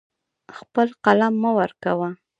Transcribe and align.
خپل 0.57 0.87
قلم 1.05 1.33
مه 1.43 1.51
ورکوه. 1.59 2.09